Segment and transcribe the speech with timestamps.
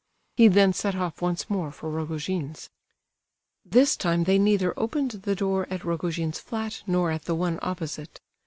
[0.35, 2.71] He then set off once more for Rogojin's.
[3.63, 8.19] This time they neither opened the door at Rogojin's flat nor at the one opposite.